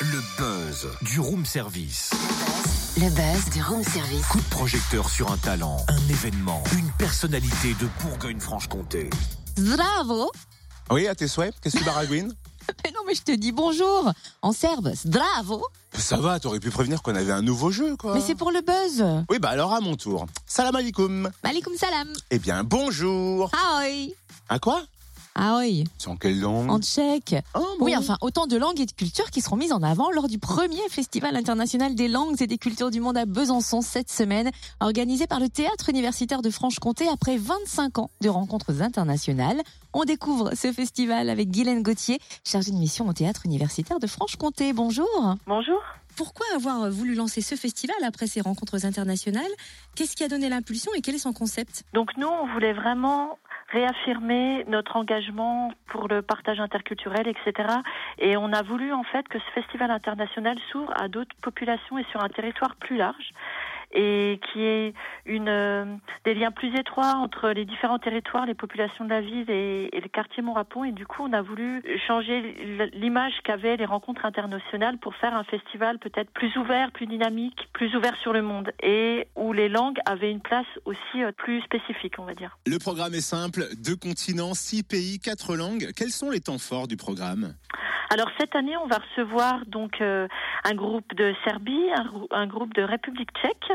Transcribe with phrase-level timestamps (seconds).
[0.00, 2.10] Le buzz du room service.
[2.96, 4.26] Le buzz du room service.
[4.28, 9.10] Coup de projecteur sur un talent, un événement, une personnalité de Bourgogne-Franche-Comté.
[9.58, 10.32] Zdravo
[10.90, 12.34] Oui, à tes souhaits, qu'est-ce que tu baragouines
[12.84, 14.10] Mais non, mais je te dis bonjour
[14.40, 15.62] En serbe, zdravo
[15.92, 18.14] Ça va, t'aurais pu prévenir qu'on avait un nouveau jeu, quoi.
[18.14, 20.24] Mais c'est pour le buzz Oui, bah alors à mon tour.
[20.46, 21.30] Salam alaikum.
[21.42, 23.50] Malikum salam Eh bien, bonjour.
[23.52, 24.14] Aoi
[24.48, 24.82] À quoi?
[25.36, 27.86] Aoi C'est en quelle langue En tchèque Oh, bon.
[27.86, 30.38] Oui, enfin, autant de langues et de cultures qui seront mises en avant lors du
[30.38, 34.50] premier Festival international des langues et des cultures du monde à Besançon cette semaine,
[34.80, 39.60] organisé par le Théâtre universitaire de Franche-Comté après 25 ans de rencontres internationales.
[39.92, 44.72] On découvre ce festival avec Guylaine Gauthier, chargée de mission au Théâtre universitaire de Franche-Comté.
[44.72, 45.08] Bonjour
[45.46, 45.80] Bonjour.
[46.16, 49.50] Pourquoi avoir voulu lancer ce festival après ces rencontres internationales?
[49.96, 51.82] Qu'est-ce qui a donné l'impulsion et quel est son concept?
[51.92, 53.36] Donc nous, on voulait vraiment
[53.68, 57.68] réaffirmer notre engagement pour le partage interculturel, etc.
[58.18, 62.04] Et on a voulu en fait que ce festival international s'ouvre à d'autres populations et
[62.10, 63.32] sur un territoire plus large
[63.94, 65.84] et qui est une euh,
[66.24, 70.00] des liens plus étroits entre les différents territoires, les populations de la ville et, et
[70.00, 70.84] le quartier Montrapon.
[70.84, 75.44] Et du coup, on a voulu changer l'image qu'avaient les rencontres internationales pour faire un
[75.44, 79.98] festival peut-être plus ouvert, plus dynamique, plus ouvert sur le monde et où les langues
[80.06, 82.58] avaient une place aussi euh, plus spécifique, on va dire.
[82.66, 85.90] Le programme est simple, deux continents, six pays, quatre langues.
[85.96, 87.54] Quels sont les temps forts du programme?
[88.10, 90.28] Alors cette année, on va recevoir donc euh,
[90.64, 93.72] un groupe de Serbie, un, grou- un groupe de République tchèque,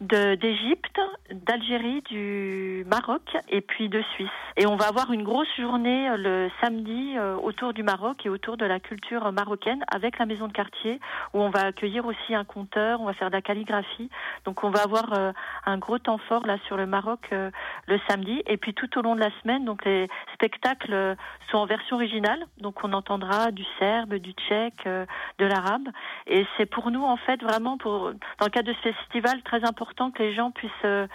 [0.00, 1.00] d'Égypte,
[1.32, 4.28] d'Algérie, du Maroc et puis de Suisse.
[4.56, 8.28] Et on va avoir une grosse journée euh, le samedi euh, autour du Maroc et
[8.28, 11.00] autour de la culture marocaine avec la maison de quartier
[11.32, 14.08] où on va accueillir aussi un conteur, on va faire de la calligraphie.
[14.44, 15.32] Donc on va avoir euh,
[15.66, 19.14] un gros temps fort là sur le Maroc le samedi et puis tout au long
[19.14, 21.16] de la semaine donc les spectacles
[21.50, 22.44] sont en version originale.
[22.58, 25.06] Donc on entendra du serbe, du tchèque, euh,
[25.38, 25.88] de l'arabe
[26.26, 29.64] et c'est pour nous en fait vraiment pour dans le cadre de ce festival très
[29.64, 31.06] important que les gens puissent euh,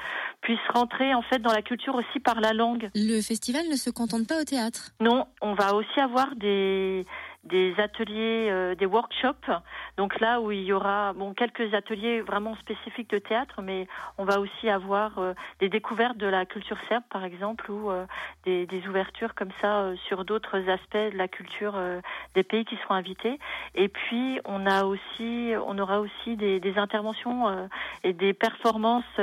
[0.41, 2.89] puissent rentrer en fait dans la culture aussi par la langue.
[2.95, 4.91] Le festival ne se contente pas au théâtre.
[4.99, 7.05] Non, on va aussi avoir des
[7.43, 9.49] des ateliers, euh, des workshops.
[9.97, 14.25] Donc là où il y aura bon quelques ateliers vraiment spécifiques de théâtre, mais on
[14.25, 18.05] va aussi avoir euh, des découvertes de la culture serbe par exemple ou euh,
[18.45, 22.01] des, des ouvertures comme ça euh, sur d'autres aspects de la culture euh,
[22.35, 23.39] des pays qui seront invités.
[23.75, 27.67] Et puis on a aussi, on aura aussi des, des interventions euh,
[28.03, 29.19] et des performances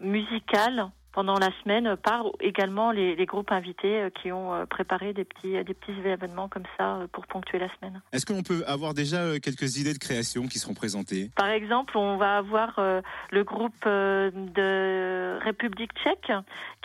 [0.00, 5.12] musicales pendant la semaine par également les, les groupes invités euh, qui ont euh, préparé
[5.12, 8.00] des petits des petits événements comme ça euh, pour ponctuer la semaine.
[8.12, 11.30] Est-ce qu'on peut avoir déjà euh, quelques idées de création qui seront présentées?
[11.36, 13.00] Par exemple, on va avoir euh,
[13.30, 16.32] le groupe euh, de République tchèque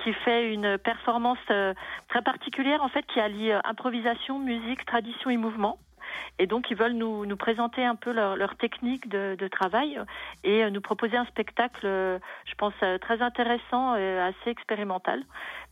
[0.03, 1.74] qui fait une performance euh,
[2.09, 5.78] très particulière en fait qui allie euh, improvisation, musique, tradition et mouvement.
[6.40, 10.00] Et donc, ils veulent nous, nous présenter un peu leur, leur technique de, de travail
[10.44, 15.24] et euh, nous proposer un spectacle, euh, je pense, euh, très intéressant et assez expérimental.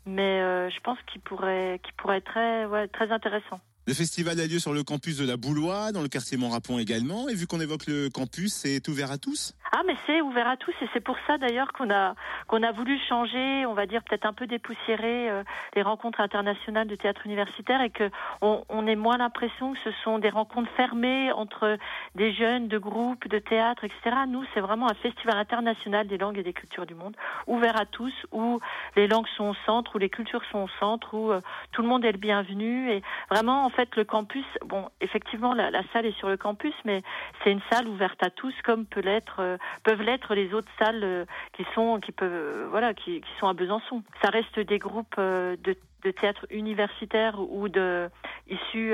[0.06, 0.40] Mais
[0.70, 3.62] je pense qu'il pourrait, pourrait être très, très intéressant.
[3.88, 7.30] Le festival a lieu sur le campus de la Boulois, dans le quartier Montrapon également.
[7.30, 9.54] Et vu qu'on évoque le campus, c'est ouvert à tous?
[9.76, 12.14] Ah, mais c'est ouvert à tous et c'est pour ça d'ailleurs qu'on a
[12.46, 15.44] qu'on a voulu changer, on va dire peut-être un peu dépoussiérer euh,
[15.76, 18.12] les rencontres internationales de théâtre universitaire et que
[18.44, 21.80] on, on ait moins l'impression que ce sont des rencontres fermées entre
[22.14, 24.16] des jeunes de groupes de théâtre, etc.
[24.28, 27.16] Nous, c'est vraiment un festival international des langues et des cultures du monde,
[27.48, 28.60] ouvert à tous, où
[28.96, 31.42] les langues sont au centre, où les cultures sont au centre, où euh,
[31.72, 33.02] tout le monde est le bienvenu et
[33.32, 37.02] vraiment en fait le campus, bon effectivement la, la salle est sur le campus, mais
[37.44, 41.04] c'est une salle ouverte à tous comme peut l'être euh, peuvent l'être les autres salles
[41.04, 44.04] euh, qui sont qui peuvent euh, voilà qui, qui sont à Besançon.
[44.22, 48.10] Ça reste des groupes euh, de, de théâtre universitaire ou de
[48.50, 48.94] issus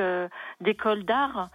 [0.61, 1.49] d'écoles d'art.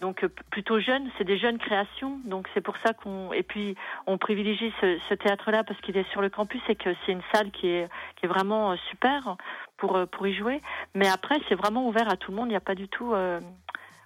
[0.00, 2.20] Donc plutôt jeunes, c'est des jeunes créations.
[2.24, 3.74] Donc c'est pour ça qu'on et puis
[4.06, 7.20] on privilégie ce, ce théâtre-là parce qu'il est sur le campus et que c'est une
[7.34, 9.36] salle qui est qui est vraiment super
[9.76, 10.62] pour pour y jouer.
[10.94, 12.46] Mais après c'est vraiment ouvert à tout le monde.
[12.46, 13.40] Il n'y a pas du tout euh,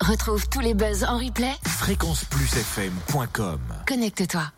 [0.00, 1.52] Retrouve tous les buzz en replay.
[1.64, 4.52] Fréquenceplusfm.com Connecte-toi.